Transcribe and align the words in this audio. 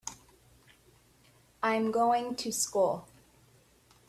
I'm 1.61 1.91
going 1.91 2.33
to 2.37 2.51
school. 2.51 3.07